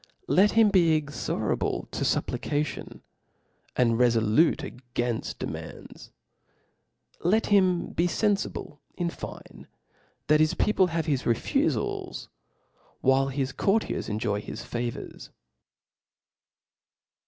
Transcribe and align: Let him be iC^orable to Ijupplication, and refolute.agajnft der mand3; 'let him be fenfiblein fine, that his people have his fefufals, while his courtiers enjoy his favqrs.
Let 0.27 0.53
him 0.53 0.69
be 0.71 0.99
iC^orable 0.99 1.87
to 1.91 2.03
Ijupplication, 2.03 3.01
and 3.75 3.99
refolute.agajnft 3.99 5.37
der 5.37 5.45
mand3; 5.45 6.09
'let 7.23 7.45
him 7.45 7.91
be 7.91 8.07
fenfiblein 8.07 9.11
fine, 9.11 9.67
that 10.25 10.39
his 10.39 10.55
people 10.55 10.87
have 10.87 11.05
his 11.05 11.21
fefufals, 11.21 12.29
while 13.01 13.27
his 13.27 13.51
courtiers 13.51 14.09
enjoy 14.09 14.41
his 14.41 14.61
favqrs. 14.63 15.29